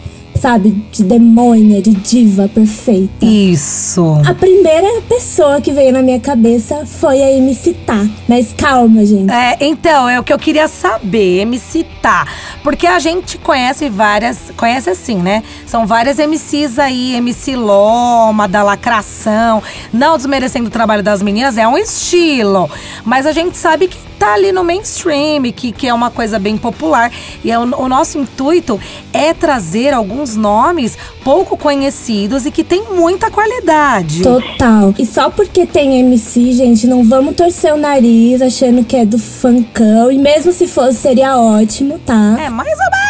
sabe, 0.42 0.70
de 0.90 1.04
demônia, 1.04 1.80
de 1.80 1.92
diva 1.92 2.49
perfeita. 2.49 3.25
Isso. 3.25 4.20
A 4.26 4.34
primeira 4.34 5.00
pessoa 5.02 5.61
que 5.61 5.70
veio 5.70 5.92
na 5.92 6.02
minha 6.02 6.18
cabeça 6.18 6.84
foi 6.84 7.22
a 7.22 7.30
MC 7.30 7.72
Tá. 7.87 8.04
Mas 8.28 8.52
calma, 8.52 9.06
gente. 9.06 9.32
É, 9.32 9.56
então, 9.61 10.08
é 10.08 10.18
o 10.18 10.25
que 10.25 10.32
eu 10.32 10.38
queria 10.40 10.66
saber, 10.66 11.42
MC 11.42 11.87
Tá. 12.02 12.26
Porque 12.64 12.88
a 12.88 12.99
gente 12.99 13.38
conhece 13.38 13.88
várias, 13.88 14.50
conhece 14.56 14.90
assim, 14.90 15.14
né? 15.14 15.44
São 15.64 15.87
várias 15.87 16.18
MCs 16.18 16.76
aí, 16.76 17.14
MC 17.14 17.54
Loma, 17.54 18.49
da 18.49 18.64
lacração. 18.64 19.62
Não 19.92 20.16
desmerecendo 20.16 20.66
o 20.66 20.72
trabalho 20.72 21.04
das 21.04 21.22
meninas, 21.22 21.56
é 21.56 21.68
um 21.68 21.78
estilo. 21.78 22.68
Mas 23.04 23.26
a 23.26 23.32
gente 23.32 23.56
sabe 23.56 23.87
que 23.87 23.96
tá 24.22 24.34
ali 24.34 24.52
no 24.52 24.62
mainstream, 24.62 25.50
que, 25.50 25.72
que 25.72 25.88
é 25.88 25.92
uma 25.92 26.08
coisa 26.08 26.38
bem 26.38 26.56
popular. 26.56 27.10
E 27.42 27.50
é 27.50 27.58
o, 27.58 27.62
o 27.62 27.88
nosso 27.88 28.20
intuito 28.20 28.80
é 29.12 29.34
trazer 29.34 29.92
alguns 29.92 30.36
nomes 30.36 30.96
pouco 31.24 31.56
conhecidos 31.56 32.46
e 32.46 32.52
que 32.52 32.62
tem 32.62 32.84
muita 32.94 33.32
qualidade. 33.32 34.22
Total. 34.22 34.94
E 34.96 35.04
só 35.04 35.28
porque 35.28 35.66
tem 35.66 35.98
MC, 35.98 36.52
gente, 36.52 36.86
não 36.86 37.02
vamos 37.02 37.34
torcer 37.34 37.74
o 37.74 37.76
nariz 37.76 38.40
achando 38.40 38.84
que 38.84 38.94
é 38.94 39.04
do 39.04 39.18
funkão. 39.18 40.12
E 40.12 40.18
mesmo 40.18 40.52
se 40.52 40.68
fosse, 40.68 40.98
seria 40.98 41.36
ótimo, 41.36 41.98
tá? 41.98 42.36
É, 42.38 42.48
mais 42.48 42.78
ou 42.78 42.86
menos. 42.92 43.02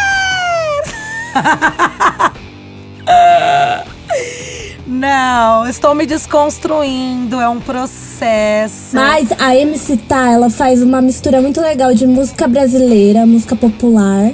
Não, 4.85 5.67
estou 5.67 5.95
me 5.95 6.05
desconstruindo, 6.05 7.39
é 7.39 7.47
um 7.47 7.59
processo. 7.59 8.95
Mas 8.95 9.31
a 9.39 9.55
MC 9.55 9.97
Tá, 9.97 10.31
ela 10.31 10.49
faz 10.49 10.81
uma 10.81 11.01
mistura 11.01 11.41
muito 11.41 11.61
legal 11.61 11.93
de 11.93 12.05
música 12.05 12.47
brasileira, 12.47 13.25
música 13.25 13.55
popular 13.55 14.33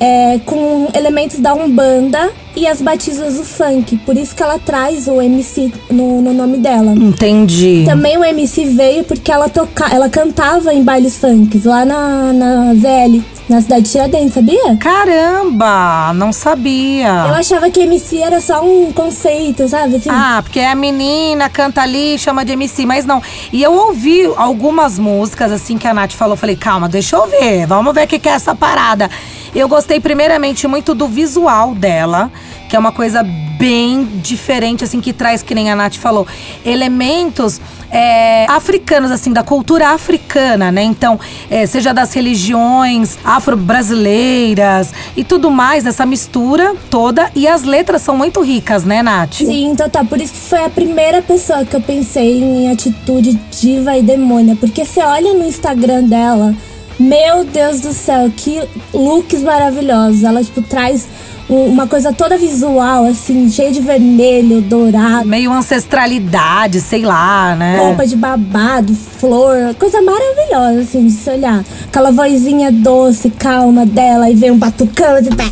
é, 0.00 0.38
com 0.44 0.88
elementos 0.94 1.40
da 1.40 1.54
Umbanda 1.54 2.30
e 2.58 2.66
as 2.66 2.82
batidas 2.82 3.34
do 3.36 3.44
funk. 3.44 3.96
Por 3.98 4.16
isso 4.16 4.34
que 4.34 4.42
ela 4.42 4.58
traz 4.58 5.06
o 5.06 5.20
MC 5.22 5.72
no, 5.90 6.20
no 6.20 6.34
nome 6.34 6.58
dela. 6.58 6.92
Entendi. 6.92 7.84
Também 7.86 8.16
o 8.18 8.24
MC 8.24 8.64
veio 8.66 9.04
porque 9.04 9.30
ela 9.30 9.48
toca, 9.48 9.86
ela 9.94 10.08
cantava 10.08 10.74
em 10.74 10.82
bailes 10.82 11.16
funks 11.18 11.64
lá 11.64 11.84
na, 11.84 12.32
na 12.32 12.74
ZL, 12.74 13.22
na 13.48 13.60
cidade 13.62 13.82
de 13.82 13.90
Tiradentes, 13.92 14.34
sabia? 14.34 14.76
Caramba, 14.76 16.12
não 16.14 16.32
sabia. 16.32 17.08
Eu 17.28 17.34
achava 17.34 17.70
que 17.70 17.80
MC 17.80 18.18
era 18.18 18.40
só 18.40 18.62
um 18.64 18.92
conceito, 18.92 19.66
sabe? 19.68 19.96
Assim, 19.96 20.10
Ah, 20.10 20.40
porque 20.42 20.60
a 20.60 20.74
menina 20.74 21.48
canta 21.48 21.82
ali, 21.82 22.18
chama 22.18 22.44
de 22.44 22.52
MC, 22.52 22.84
mas 22.84 23.04
não. 23.06 23.22
E 23.52 23.62
eu 23.62 23.72
ouvi 23.72 24.24
algumas 24.36 24.98
músicas, 24.98 25.52
assim, 25.52 25.78
que 25.78 25.86
a 25.86 25.94
Nath 25.94 26.12
falou. 26.12 26.36
Falei, 26.36 26.56
calma, 26.56 26.88
deixa 26.88 27.16
eu 27.16 27.26
ver, 27.28 27.66
vamos 27.66 27.94
ver 27.94 28.04
o 28.04 28.08
que 28.08 28.18
que 28.18 28.28
é 28.28 28.32
essa 28.32 28.54
parada. 28.54 29.08
Eu 29.54 29.68
gostei, 29.68 30.00
primeiramente, 30.00 30.66
muito 30.66 30.94
do 30.94 31.08
visual 31.08 31.74
dela, 31.74 32.30
que 32.68 32.76
é 32.76 32.78
uma 32.78 32.92
coisa 32.92 33.22
bem 33.58 34.04
diferente, 34.22 34.84
assim, 34.84 35.00
que 35.00 35.12
traz, 35.12 35.42
que 35.42 35.54
nem 35.54 35.70
a 35.70 35.74
Nath 35.74 35.96
falou, 35.96 36.26
elementos 36.64 37.60
é, 37.90 38.46
africanos, 38.48 39.10
assim, 39.10 39.32
da 39.32 39.42
cultura 39.42 39.88
africana, 39.88 40.70
né? 40.70 40.82
Então, 40.82 41.18
é, 41.50 41.66
seja 41.66 41.92
das 41.92 42.12
religiões 42.12 43.18
afro-brasileiras 43.24 44.92
e 45.16 45.24
tudo 45.24 45.50
mais, 45.50 45.86
essa 45.86 46.06
mistura 46.06 46.74
toda. 46.90 47.30
E 47.34 47.48
as 47.48 47.64
letras 47.64 48.02
são 48.02 48.16
muito 48.16 48.40
ricas, 48.40 48.84
né, 48.84 49.02
Nath? 49.02 49.34
Sim, 49.34 49.70
então 49.70 49.88
tá. 49.88 50.04
Por 50.04 50.20
isso 50.20 50.32
que 50.34 50.40
foi 50.40 50.64
a 50.64 50.70
primeira 50.70 51.20
pessoa 51.20 51.64
que 51.64 51.74
eu 51.74 51.80
pensei 51.80 52.40
em 52.40 52.70
atitude 52.70 53.38
diva 53.60 53.96
e 53.96 54.02
demônia. 54.02 54.56
Porque 54.56 54.84
você 54.84 55.00
olha 55.00 55.34
no 55.34 55.46
Instagram 55.46 56.04
dela, 56.04 56.54
meu 56.98 57.44
Deus 57.44 57.80
do 57.80 57.92
céu, 57.92 58.30
que 58.36 58.60
looks 58.92 59.42
maravilhosos. 59.42 60.24
Ela, 60.24 60.42
tipo, 60.42 60.60
traz 60.62 61.06
um- 61.48 61.66
uma 61.66 61.86
coisa 61.86 62.12
toda 62.12 62.36
visual, 62.36 63.04
assim, 63.06 63.48
cheia 63.50 63.70
de 63.70 63.80
vermelho, 63.80 64.60
dourado. 64.60 65.26
Meio 65.26 65.52
ancestralidade, 65.52 66.80
sei 66.80 67.02
lá, 67.02 67.54
né? 67.54 67.78
Roupa 67.78 68.06
de 68.06 68.16
babado, 68.16 68.94
flor, 68.94 69.74
coisa 69.78 70.02
maravilhosa, 70.02 70.80
assim, 70.80 71.06
de 71.06 71.12
se 71.12 71.30
olhar. 71.30 71.64
Aquela 71.86 72.10
vozinha 72.10 72.70
doce, 72.70 73.30
calma 73.30 73.86
dela, 73.86 74.28
e 74.28 74.34
vem 74.34 74.50
um 74.50 74.58
batucão, 74.58 75.14
assim, 75.16 75.30
pá. 75.30 75.44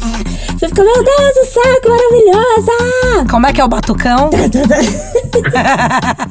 você 0.59 0.69
fica, 0.69 0.83
meu 0.85 1.03
Deus 1.05 1.35
do 1.35 1.45
céu, 1.53 1.81
que 1.81 1.89
maravilhosa! 1.89 3.27
Como 3.31 3.47
é 3.47 3.53
que 3.53 3.61
é 3.61 3.65
o 3.65 3.69
batucão? 3.69 4.31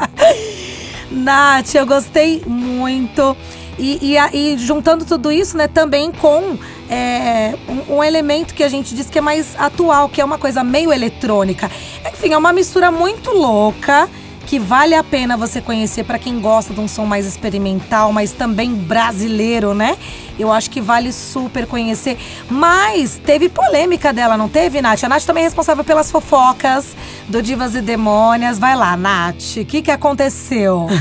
Nath, 1.12 1.74
eu 1.76 1.86
gostei 1.86 2.42
muito. 2.46 3.36
E, 3.78 4.16
e, 4.16 4.18
e 4.34 4.58
juntando 4.58 5.06
tudo 5.06 5.32
isso, 5.32 5.58
né, 5.58 5.68
também 5.68 6.12
com 6.12 6.58
é, 6.90 7.56
um, 7.68 7.98
um 7.98 8.04
elemento 8.04 8.54
que 8.54 8.64
a 8.64 8.70
gente 8.70 8.96
diz 8.96 9.10
que 9.10 9.18
é 9.18 9.22
mais 9.22 9.56
atual, 9.60 10.08
que 10.08 10.22
é 10.22 10.26
uma 10.26 10.38
coisa 10.38 10.64
meio 10.64 10.94
eletrônica. 10.94 11.70
Enfim, 12.12 12.34
é 12.34 12.38
uma 12.38 12.54
mistura 12.54 12.92
muito 12.92 13.32
louca 13.32 14.10
que 14.46 14.60
vale 14.60 14.94
a 14.94 15.04
pena 15.04 15.36
você 15.36 15.60
conhecer 15.60 16.04
para 16.04 16.20
quem 16.20 16.40
gosta 16.40 16.74
de 16.74 16.80
um 16.80 16.88
som 16.88 17.06
mais 17.06 17.26
experimental, 17.26 18.14
mas 18.14 18.32
também 18.32 18.74
brasileiro, 18.74 19.74
né? 19.74 19.98
Eu 20.38 20.52
acho 20.52 20.70
que 20.70 20.80
vale 20.80 21.12
super 21.12 21.66
conhecer. 21.66 22.18
Mas 22.50 23.20
teve 23.26 23.50
polêmica 23.50 24.14
dela, 24.14 24.38
não 24.38 24.48
teve, 24.48 24.82
Nath? 24.82 25.04
A 25.04 25.10
Nath 25.10 25.24
também 25.24 25.42
é 25.42 25.46
responsável 25.46 25.84
pelas 25.84 26.12
fofocas 26.12 26.96
do 27.28 27.42
Divas 27.42 27.74
e 27.76 27.82
Demônias. 27.82 28.60
Vai 28.60 28.76
lá, 28.76 28.96
Nath. 28.96 29.58
O 29.58 29.66
que, 29.66 29.82
que 29.82 29.92
aconteceu? 29.92 30.88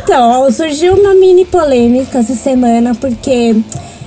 Então, 0.00 0.50
surgiu 0.50 0.94
uma 0.94 1.14
mini 1.14 1.44
polêmica 1.44 2.18
essa 2.18 2.34
semana, 2.34 2.94
porque 2.94 3.56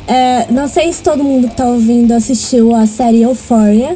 é, 0.08 0.48
não 0.50 0.68
sei 0.68 0.92
se 0.92 1.04
todo 1.04 1.24
mundo 1.24 1.48
que 1.48 1.56
tá 1.56 1.66
ouvindo 1.66 2.12
assistiu 2.14 2.74
a 2.74 2.88
série 2.88 3.22
Euphoria, 3.22 3.96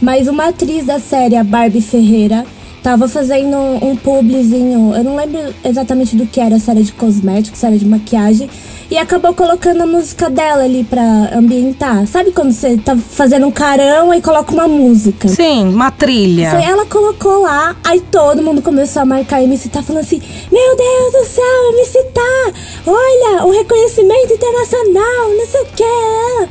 mas 0.00 0.28
uma 0.28 0.48
atriz 0.48 0.84
da 0.84 0.98
série, 0.98 1.34
a 1.34 1.42
Barbie 1.42 1.80
Ferreira, 1.80 2.44
tava 2.86 3.08
fazendo 3.08 3.56
um 3.84 3.96
publizinho, 3.96 4.94
eu 4.94 5.02
não 5.02 5.16
lembro 5.16 5.52
exatamente 5.64 6.14
do 6.14 6.24
que 6.24 6.38
era, 6.38 6.56
se 6.56 6.70
era 6.70 6.80
de 6.80 6.92
cosméticos, 6.92 7.58
se 7.58 7.66
era 7.66 7.76
de 7.76 7.84
maquiagem, 7.84 8.48
e 8.88 8.96
acabou 8.96 9.34
colocando 9.34 9.82
a 9.82 9.86
música 9.86 10.30
dela 10.30 10.62
ali 10.62 10.84
pra 10.84 11.02
ambientar. 11.36 12.06
Sabe 12.06 12.30
quando 12.30 12.52
você 12.52 12.76
tá 12.76 12.96
fazendo 12.96 13.44
um 13.44 13.50
carão 13.50 14.14
e 14.14 14.22
coloca 14.22 14.52
uma 14.52 14.68
música? 14.68 15.26
Sim, 15.26 15.66
uma 15.66 15.90
trilha. 15.90 16.46
Ela 16.62 16.86
colocou 16.86 17.42
lá, 17.42 17.74
aí 17.82 18.00
todo 18.00 18.40
mundo 18.40 18.62
começou 18.62 19.02
a 19.02 19.04
marcar 19.04 19.38
a 19.38 19.42
MC 19.42 19.68
Tá 19.68 19.82
falando 19.82 20.02
assim: 20.02 20.22
Meu 20.52 20.76
Deus 20.76 21.12
do 21.12 21.28
céu, 21.28 21.72
MC 21.72 22.04
Tá! 22.14 22.52
Olha, 22.86 23.46
o 23.46 23.50
reconhecimento 23.50 24.32
internacional, 24.32 25.36
não 25.36 25.46
sei 25.48 25.60
o 25.60 25.66
que. 25.74 26.48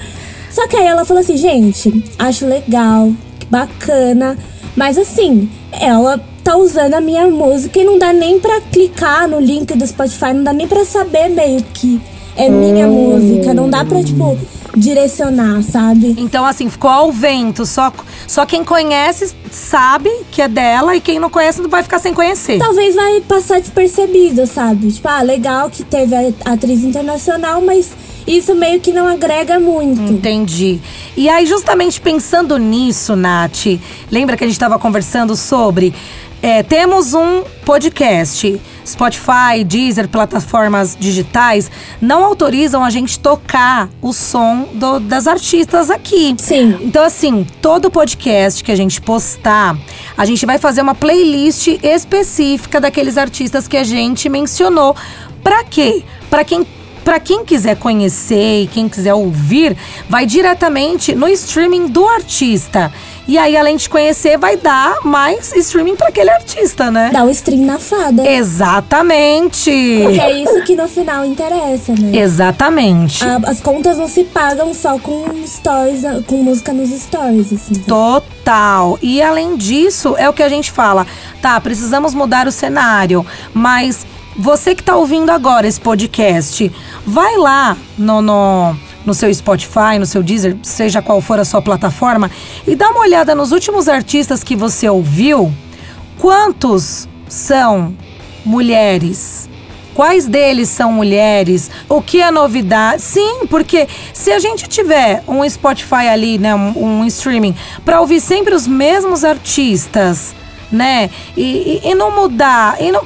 Só 0.52 0.68
que 0.68 0.76
aí 0.76 0.86
ela 0.86 1.06
falou 1.06 1.22
assim: 1.22 1.38
Gente, 1.38 2.04
acho 2.20 2.46
legal, 2.46 3.14
que 3.40 3.46
bacana, 3.46 4.38
mas 4.76 4.98
assim, 4.98 5.50
ela 5.80 6.20
tá 6.44 6.56
usando 6.56 6.94
a 6.94 7.02
minha 7.02 7.28
música 7.28 7.80
e 7.80 7.84
não 7.84 7.98
dá 7.98 8.14
nem 8.14 8.40
pra 8.40 8.62
clicar 8.62 9.28
no 9.28 9.40
link 9.40 9.76
do 9.76 9.86
Spotify, 9.86 10.34
não 10.34 10.44
dá 10.44 10.54
nem 10.54 10.68
pra 10.68 10.86
saber 10.86 11.30
meio 11.30 11.64
que 11.74 12.02
é 12.36 12.50
minha 12.50 12.88
música, 12.88 13.54
não 13.54 13.70
dá 13.70 13.86
pra, 13.86 14.04
tipo, 14.04 14.38
direcionar, 14.76 15.64
sabe? 15.64 16.16
Então, 16.18 16.46
assim, 16.46 16.70
ficou 16.70 16.90
ao 16.90 17.12
vento. 17.12 17.66
Só, 17.66 17.92
só 18.28 18.46
quem 18.46 18.64
conhece 18.64 19.34
sabe 19.50 20.10
que 20.32 20.42
é 20.42 20.48
dela 20.48 20.96
e 20.96 21.02
quem 21.02 21.18
não 21.18 21.30
conhece 21.30 21.62
não 21.62 21.70
vai 21.70 21.82
ficar 21.82 22.00
sem 22.00 22.14
conhecer. 22.14 22.60
talvez 22.60 22.94
vai 22.94 23.22
passar 23.22 23.60
despercebido, 23.60 24.46
sabe? 24.46 24.92
Tipo, 24.92 25.08
ah, 25.08 25.22
legal 25.22 25.70
que 25.70 25.84
teve 25.84 26.14
a 26.16 26.52
atriz 26.52 26.84
internacional, 26.84 27.62
mas 27.62 27.92
isso 28.28 28.56
meio 28.56 28.80
que 28.80 28.92
não 28.92 29.08
agrega 29.08 29.60
muito. 29.60 30.02
Entendi. 30.12 30.80
E 31.16 31.30
aí, 31.30 31.46
justamente 31.46 32.00
pensando 32.02 32.58
nisso, 32.58 33.16
Nath, 33.16 33.66
lembra 34.12 34.36
que 34.38 34.44
a 34.44 34.48
gente 34.48 34.56
estava 34.56 34.78
conversando 34.80 35.36
sobre. 35.36 35.94
é, 36.42 36.62
temos 36.62 37.14
um 37.16 37.44
podcast. 37.66 38.62
Spotify, 38.86 39.64
Deezer, 39.66 40.08
plataformas 40.08 40.96
digitais 41.00 41.72
não 42.00 42.24
autorizam 42.24 42.84
a 42.84 42.92
gente 42.92 43.18
tocar 43.18 43.90
o 44.00 44.14
som 44.14 44.68
do- 44.74 45.00
das 45.00 45.26
artistas 45.26 45.90
aqui. 45.90 46.36
Sim. 46.38 46.78
Então, 46.82 47.04
assim, 47.04 47.48
todo 47.64 47.90
podcast 47.90 48.64
que 48.64 48.72
a 48.72 48.76
gente 48.76 49.02
postar, 49.02 49.76
a 50.16 50.24
gente 50.24 50.46
vai 50.46 50.60
fazer 50.60 50.82
uma 50.84 50.94
playlist 50.94 51.68
específica 51.82 52.80
daqueles 52.80 53.18
artistas 53.18 53.68
que 53.68 53.76
a 53.78 53.84
gente 53.84 54.30
mencionou. 54.30 54.96
Pra 55.44 55.64
quê? 55.64 56.04
Pra 56.30 56.44
quem 56.44 56.64
Pra 57.06 57.20
quem 57.20 57.46
quiser 57.46 57.78
conhecer 57.78 58.64
e 58.64 58.68
quem 58.68 58.90
quiser 58.90 59.14
ouvir, 59.14 59.78
vai 60.10 60.26
diretamente 60.26 61.16
no 61.16 61.28
streaming 61.30 61.86
do 61.88 62.06
artista. 62.08 62.92
E 63.28 63.38
aí, 63.38 63.56
além 63.56 63.76
de 63.78 63.88
conhecer, 63.88 64.38
vai 64.38 64.58
dar 64.58 64.98
mais 65.04 65.56
streaming 65.56 65.96
pra 65.96 66.08
aquele 66.10 66.30
artista, 66.32 66.90
né? 66.92 67.12
Dá 67.14 67.24
o 67.24 67.30
stream 67.30 67.62
na 67.64 67.78
fada. 67.80 68.28
Exatamente. 68.30 70.00
Porque 70.04 70.20
é 70.20 70.42
isso 70.44 70.64
que 70.64 70.76
no 70.76 70.88
final 70.88 71.24
interessa, 71.26 71.94
né? 71.94 72.18
Exatamente. 72.18 73.24
A- 73.24 73.42
as 73.48 73.62
contas 73.62 73.98
não 73.98 74.08
se 74.08 74.24
pagam 74.26 74.74
só 74.74 74.98
com 75.00 75.26
stories, 75.46 76.02
com 76.28 76.38
música 76.44 76.74
nos 76.74 76.90
stories, 76.90 77.54
assim. 77.54 77.74
Total. 77.88 78.98
E 79.02 79.22
além 79.22 79.56
disso, 79.56 80.16
é 80.18 80.30
o 80.30 80.34
que 80.34 80.44
a 80.44 80.50
gente 80.50 80.72
fala. 80.72 81.06
Tá, 81.42 81.60
precisamos 81.60 82.14
mudar 82.14 82.48
o 82.48 82.52
cenário, 82.52 83.26
mas 83.54 84.06
você 84.38 84.76
que 84.76 84.84
tá 84.84 84.96
ouvindo 84.96 85.30
agora 85.30 85.68
esse 85.68 85.80
podcast, 85.80 86.72
vai 87.06 87.38
lá 87.38 87.78
no, 87.98 88.22
no, 88.22 88.76
no 89.06 89.14
seu 89.14 89.34
Spotify, 89.34 89.98
no 90.00 90.06
seu 90.06 90.22
Deezer, 90.22 90.58
seja 90.64 91.02
qual 91.02 91.22
for 91.22 91.40
a 91.40 91.46
sua 91.46 91.62
plataforma, 91.62 92.30
e 92.68 92.76
dá 92.76 92.90
uma 92.90 93.02
olhada 93.02 93.34
nos 93.34 93.52
últimos 93.52 93.88
artistas 93.88 94.44
que 94.44 94.56
você 94.56 94.90
ouviu. 94.90 95.54
Quantos 96.20 97.08
são 97.28 97.94
mulheres? 98.46 99.50
Quais 99.94 100.28
deles 100.28 100.68
são 100.68 100.92
mulheres? 100.92 101.72
O 101.88 102.02
que 102.02 102.22
é 102.22 102.30
novidade? 102.30 103.02
Sim, 103.02 103.46
porque 103.50 103.88
se 104.14 104.30
a 104.30 104.40
gente 104.40 104.68
tiver 104.68 105.24
um 105.26 105.50
Spotify 105.50 106.10
ali, 106.12 106.38
né, 106.38 106.54
um, 106.54 107.00
um 107.00 107.06
streaming, 107.06 107.56
para 107.86 108.02
ouvir 108.02 108.20
sempre 108.20 108.54
os 108.54 108.68
mesmos 108.68 109.24
artistas, 109.24 110.36
né, 110.76 111.10
e, 111.36 111.82
e- 111.84 111.90
e 111.90 111.96
não 111.96 112.12
mudar, 112.12 112.80
e 112.82 112.92
não, 112.92 113.04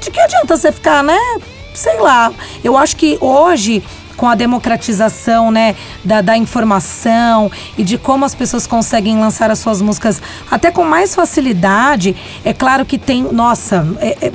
de 0.00 0.10
que 0.10 0.20
adianta 0.20 0.56
você 0.56 0.70
ficar, 0.70 1.02
né? 1.02 1.18
Sei 1.74 1.98
lá. 2.00 2.32
Eu 2.62 2.76
acho 2.76 2.96
que 2.96 3.16
hoje 3.20 3.82
com 4.16 4.26
a 4.26 4.34
democratização, 4.34 5.48
né, 5.52 5.76
da, 6.04 6.20
da 6.20 6.36
informação 6.36 7.48
e 7.76 7.84
de 7.84 7.96
como 7.96 8.24
as 8.24 8.34
pessoas 8.34 8.66
conseguem 8.66 9.16
lançar 9.20 9.48
as 9.48 9.60
suas 9.60 9.80
músicas 9.80 10.20
até 10.50 10.72
com 10.72 10.82
mais 10.82 11.14
facilidade, 11.14 12.16
é 12.44 12.52
claro 12.52 12.84
que 12.84 12.98
tem, 12.98 13.22
nossa, 13.22 13.86
é- 14.00 14.16
é 14.26 14.32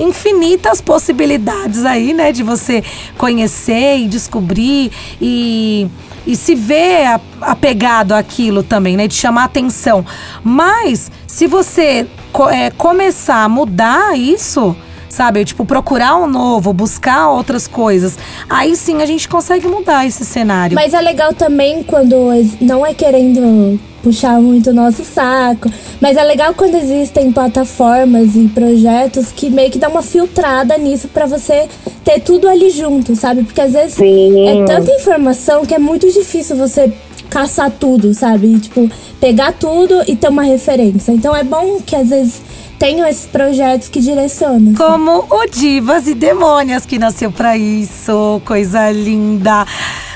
infinitas 0.00 0.80
possibilidades 0.80 1.84
aí, 1.84 2.12
né, 2.12 2.32
de 2.32 2.42
você 2.42 2.82
conhecer 3.16 3.98
e 3.98 4.08
descobrir 4.08 4.90
e 5.20 5.88
e 6.26 6.36
se 6.36 6.54
ver 6.54 7.18
apegado 7.40 8.12
àquilo 8.12 8.62
também, 8.62 8.98
né? 8.98 9.08
De 9.08 9.14
chamar 9.14 9.44
atenção. 9.44 10.04
Mas, 10.44 11.10
se 11.26 11.46
você 11.46 12.06
é, 12.50 12.70
começar 12.70 13.44
a 13.44 13.48
mudar 13.48 14.18
isso, 14.18 14.76
sabe? 15.08 15.44
Tipo, 15.44 15.64
procurar 15.64 16.16
um 16.16 16.26
novo, 16.26 16.72
buscar 16.72 17.30
outras 17.30 17.66
coisas. 17.66 18.18
Aí 18.48 18.76
sim 18.76 19.02
a 19.02 19.06
gente 19.06 19.26
consegue 19.26 19.66
mudar 19.66 20.06
esse 20.06 20.24
cenário. 20.24 20.74
Mas 20.74 20.92
é 20.92 21.00
legal 21.00 21.32
também 21.32 21.82
quando 21.82 22.14
não 22.60 22.84
é 22.84 22.92
querendo 22.92 23.80
puxar 24.02 24.40
muito 24.40 24.70
o 24.70 24.72
nosso 24.72 25.04
saco. 25.04 25.70
Mas 26.00 26.16
é 26.16 26.22
legal 26.22 26.54
quando 26.54 26.76
existem 26.76 27.32
plataformas 27.32 28.34
e 28.36 28.48
projetos 28.48 29.32
que 29.32 29.50
meio 29.50 29.70
que 29.70 29.78
dão 29.78 29.90
uma 29.90 30.02
filtrada 30.02 30.76
nisso 30.78 31.08
para 31.08 31.26
você 31.26 31.68
ter 32.04 32.20
tudo 32.20 32.48
ali 32.48 32.70
junto, 32.70 33.14
sabe? 33.16 33.42
Porque 33.42 33.60
às 33.60 33.72
vezes 33.72 33.94
Sim. 33.94 34.48
é 34.48 34.64
tanta 34.64 34.90
informação 34.92 35.64
que 35.64 35.74
é 35.74 35.78
muito 35.78 36.10
difícil 36.10 36.56
você 36.56 36.92
caçar 37.28 37.70
tudo, 37.70 38.14
sabe? 38.14 38.54
E, 38.54 38.58
tipo, 38.58 38.90
pegar 39.20 39.52
tudo 39.52 40.02
e 40.06 40.16
ter 40.16 40.28
uma 40.28 40.42
referência. 40.42 41.12
Então 41.12 41.34
é 41.34 41.44
bom 41.44 41.80
que 41.84 41.94
às 41.94 42.08
vezes 42.08 42.40
tenham 42.78 43.06
esses 43.06 43.26
projetos 43.26 43.88
que 43.88 44.00
direcionam. 44.00 44.74
Como 44.74 45.26
o 45.28 45.46
Divas 45.50 46.06
e 46.06 46.14
Demônias, 46.14 46.86
que 46.86 46.98
nasceu 46.98 47.30
pra 47.30 47.56
isso. 47.56 48.40
Coisa 48.44 48.90
linda. 48.90 49.66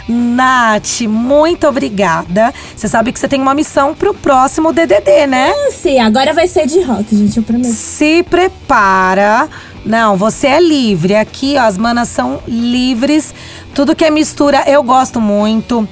Nath, 0.09 1.03
muito 1.03 1.67
obrigada. 1.67 2.53
Você 2.77 2.89
sabe 2.89 3.13
que 3.13 3.19
você 3.19 3.29
tem 3.29 3.41
uma 3.41 3.55
missão 3.55 3.95
pro 3.95 4.15
próximo 4.15 4.73
DDD, 4.73 5.27
né? 5.27 5.53
Sim, 5.71 6.01
agora 6.01 6.33
vai 6.33 6.49
ser 6.49 6.67
de 6.67 6.81
rock, 6.83 7.17
gente, 7.17 7.37
eu 7.37 7.43
prometo. 7.43 7.73
Se 7.73 8.23
prepara. 8.23 9.49
Não, 9.85 10.17
você 10.17 10.47
é 10.47 10.61
livre. 10.61 11.15
Aqui, 11.17 11.57
ó, 11.57 11.63
as 11.63 11.77
manas 11.77 12.09
são 12.09 12.41
livres. 12.47 13.35
Tudo 13.75 13.97
que 13.97 14.05
é 14.05 14.11
mistura, 14.11 14.65
eu 14.67 14.83
gosto 14.83 15.21
muito 15.21 15.89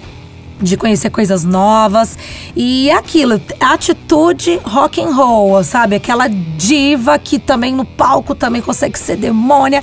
de 0.61 0.77
conhecer 0.77 1.11
coisas 1.11 1.45
novas 1.45 2.19
e 2.55 2.91
aquilo, 2.91 3.41
atitude 3.59 4.61
rock 4.65 5.01
and 5.01 5.13
roll, 5.13 5.63
sabe? 5.65 5.97
Aquela 5.97 6.29
diva 6.29 7.19
que 7.19 7.39
também 7.39 7.75
no 7.75 7.85
palco 7.85 8.35
também 8.35 8.61
consegue 8.61 8.99
ser 8.99 9.17
demônia 9.17 9.83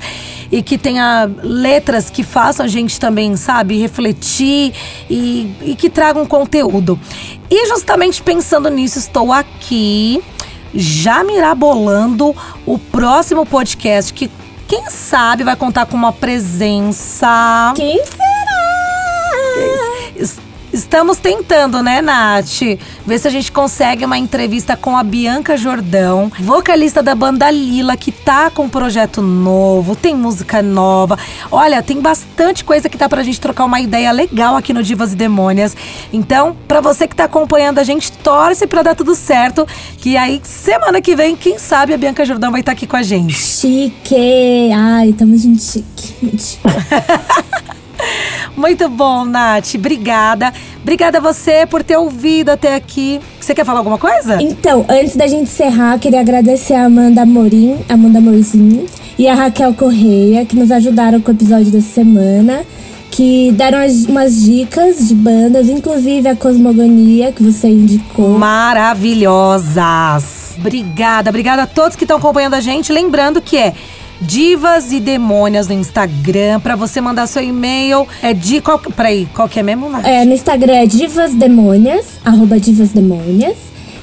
e 0.50 0.62
que 0.62 0.78
tenha 0.78 1.30
letras 1.42 2.08
que 2.08 2.22
façam 2.22 2.64
a 2.64 2.68
gente 2.68 2.98
também, 2.98 3.36
sabe, 3.36 3.78
refletir 3.78 4.72
e, 5.10 5.54
e 5.62 5.74
que 5.76 5.90
tragam 5.90 6.24
conteúdo. 6.26 6.98
E 7.50 7.68
justamente 7.68 8.22
pensando 8.22 8.68
nisso, 8.70 8.98
estou 8.98 9.32
aqui 9.32 10.22
já 10.74 11.24
mirabolando 11.24 12.34
o 12.66 12.78
próximo 12.78 13.46
podcast 13.46 14.12
que 14.12 14.30
quem 14.66 14.90
sabe 14.90 15.44
vai 15.44 15.56
contar 15.56 15.86
com 15.86 15.96
uma 15.96 16.12
presença. 16.12 17.72
Quem 17.74 17.96
será? 18.04 18.28
Estamos 20.72 21.18
tentando, 21.18 21.82
né, 21.82 22.02
Nath? 22.02 22.60
Ver 23.06 23.18
se 23.18 23.26
a 23.26 23.30
gente 23.30 23.50
consegue 23.50 24.04
uma 24.04 24.18
entrevista 24.18 24.76
com 24.76 24.96
a 24.96 25.02
Bianca 25.02 25.56
Jordão, 25.56 26.30
vocalista 26.38 27.02
da 27.02 27.14
banda 27.14 27.50
Lila, 27.50 27.96
que 27.96 28.12
tá 28.12 28.50
com 28.50 28.64
um 28.64 28.68
projeto 28.68 29.22
novo, 29.22 29.96
tem 29.96 30.14
música 30.14 30.60
nova. 30.62 31.18
Olha, 31.50 31.82
tem 31.82 32.00
bastante 32.00 32.64
coisa 32.64 32.88
que 32.88 32.98
dá 32.98 33.08
pra 33.08 33.22
gente 33.22 33.40
trocar 33.40 33.64
uma 33.64 33.80
ideia 33.80 34.12
legal 34.12 34.56
aqui 34.56 34.74
no 34.74 34.82
Divas 34.82 35.12
e 35.12 35.16
Demônias. 35.16 35.74
Então, 36.12 36.54
pra 36.66 36.80
você 36.80 37.08
que 37.08 37.16
tá 37.16 37.24
acompanhando 37.24 37.78
a 37.78 37.84
gente, 37.84 38.12
torce 38.12 38.66
pra 38.66 38.82
dar 38.82 38.94
tudo 38.94 39.14
certo. 39.14 39.66
Que 39.96 40.16
aí, 40.16 40.40
semana 40.44 41.00
que 41.00 41.16
vem, 41.16 41.34
quem 41.34 41.58
sabe 41.58 41.94
a 41.94 41.98
Bianca 41.98 42.24
Jordão 42.24 42.50
vai 42.50 42.60
estar 42.60 42.72
aqui 42.72 42.86
com 42.86 42.96
a 42.96 43.02
gente. 43.02 43.34
Chique! 43.34 44.70
Ai, 44.74 45.14
tamo 45.14 45.36
gente 45.36 45.62
chique. 45.62 46.58
Muito 48.56 48.88
bom, 48.88 49.24
Nath. 49.24 49.74
Obrigada. 49.76 50.52
Obrigada 50.82 51.18
a 51.18 51.20
você 51.20 51.66
por 51.66 51.82
ter 51.82 51.96
ouvido 51.96 52.50
até 52.50 52.74
aqui. 52.74 53.20
Você 53.40 53.54
quer 53.54 53.64
falar 53.64 53.78
alguma 53.80 53.98
coisa? 53.98 54.40
Então, 54.42 54.84
antes 54.88 55.16
da 55.16 55.26
gente 55.26 55.44
encerrar, 55.44 55.98
queria 55.98 56.20
agradecer 56.20 56.74
a 56.74 56.84
Amanda 56.86 57.22
Amorim, 57.22 57.78
Amanda 57.88 58.18
Amorzinho, 58.18 58.86
e 59.18 59.26
a 59.28 59.34
Raquel 59.34 59.74
Correia, 59.74 60.44
que 60.44 60.56
nos 60.56 60.70
ajudaram 60.70 61.20
com 61.20 61.30
o 61.30 61.34
episódio 61.34 61.70
dessa 61.72 61.88
semana, 61.94 62.62
que 63.10 63.52
deram 63.52 63.78
as- 63.78 64.04
umas 64.06 64.42
dicas 64.42 65.08
de 65.08 65.14
bandas, 65.14 65.68
inclusive 65.68 66.28
a 66.28 66.36
Cosmogonia, 66.36 67.32
que 67.32 67.42
você 67.42 67.68
indicou. 67.68 68.38
Maravilhosas. 68.38 70.54
Obrigada, 70.58 71.30
obrigada 71.30 71.62
a 71.62 71.66
todos 71.66 71.96
que 71.96 72.04
estão 72.04 72.18
acompanhando 72.18 72.54
a 72.54 72.60
gente. 72.60 72.92
Lembrando 72.92 73.40
que 73.40 73.56
é 73.56 73.72
Divas 74.20 74.92
e 74.92 75.00
Demônias 75.00 75.68
no 75.68 75.74
Instagram. 75.74 76.60
Pra 76.60 76.76
você 76.76 77.00
mandar 77.00 77.26
seu 77.26 77.42
e-mail. 77.42 78.06
É 78.22 78.32
de. 78.32 78.60
Qual, 78.60 78.78
peraí, 78.78 79.26
qual 79.34 79.48
que 79.48 79.60
é 79.60 79.62
mesmo, 79.62 79.88
Nath? 79.88 80.04
É, 80.04 80.24
no 80.24 80.32
Instagram 80.32 80.74
é 80.74 80.86
divasdemônias, 80.86 82.18
arroba 82.24 82.58
divasdemônias. 82.58 83.56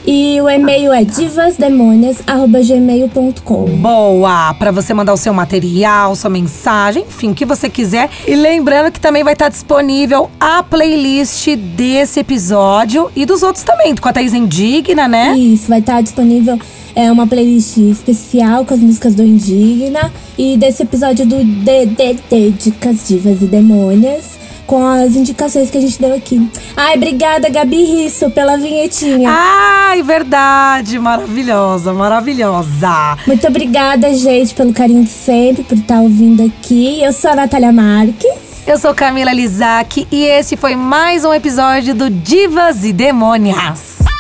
E 0.07 0.39
o 0.39 0.47
e-mail 0.47 0.93
é 0.93 1.03
divasdemônias, 1.03 2.21
arroba 2.27 2.61
gmail.com. 2.61 3.65
Boa! 3.77 4.53
Pra 4.53 4.69
você 4.69 4.93
mandar 4.93 5.13
o 5.13 5.17
seu 5.17 5.33
material, 5.33 6.15
sua 6.15 6.29
mensagem, 6.29 7.05
enfim, 7.07 7.31
o 7.31 7.33
que 7.33 7.43
você 7.43 7.67
quiser. 7.69 8.09
E 8.27 8.35
lembrando 8.35 8.91
que 8.91 8.99
também 8.99 9.23
vai 9.23 9.33
estar 9.33 9.49
disponível 9.49 10.29
a 10.39 10.61
playlist 10.61 11.55
desse 11.55 12.19
episódio 12.19 13.09
e 13.15 13.25
dos 13.25 13.41
outros 13.41 13.63
também, 13.63 13.95
com 13.95 14.07
a 14.07 14.13
Thaís 14.13 14.33
Indigna, 14.33 15.07
né? 15.07 15.35
Isso, 15.35 15.67
vai 15.67 15.79
estar 15.79 16.01
disponível 16.01 16.59
é, 16.95 17.11
uma 17.11 17.25
playlist 17.25 17.77
especial 17.77 18.63
com 18.63 18.75
as 18.75 18.79
músicas 18.79 19.15
do 19.15 19.23
Indigna 19.23 20.11
e 20.37 20.55
desse 20.55 20.83
episódio 20.83 21.25
do 21.25 21.43
DDD, 21.43 22.51
Dicas 22.51 23.07
Divas 23.07 23.41
e 23.41 23.47
Demônias, 23.47 24.37
com 24.65 24.85
as 24.85 25.15
indicações 25.15 25.69
que 25.69 25.77
a 25.77 25.81
gente 25.81 25.99
deu 25.99 26.13
aqui. 26.13 26.49
Ai, 26.75 26.95
obrigada, 26.95 27.49
Gabi 27.49 27.83
Risso, 27.83 28.29
pela 28.31 28.57
vinhetinha. 28.57 29.29
Ai, 29.31 30.01
verdade! 30.01 30.99
Maravilhosa, 30.99 31.93
maravilhosa! 31.93 33.17
Muito 33.27 33.47
obrigada, 33.47 34.13
gente, 34.13 34.53
pelo 34.53 34.73
carinho 34.73 35.03
de 35.03 35.09
sempre, 35.09 35.63
por 35.63 35.77
estar 35.77 35.99
ouvindo 35.99 36.43
aqui. 36.43 37.01
Eu 37.01 37.13
sou 37.13 37.31
a 37.31 37.35
Natália 37.35 37.71
Marques. 37.71 38.45
Eu 38.67 38.79
sou 38.79 38.95
Camila 38.95 39.31
Lizac 39.31 40.07
e 40.11 40.23
esse 40.23 40.57
foi 40.57 40.75
mais 40.75 41.23
um 41.23 41.31
episódio 41.33 41.93
do 41.93 42.09
Divas 42.09 42.83
e 42.83 42.91
Demônias. 42.91 44.14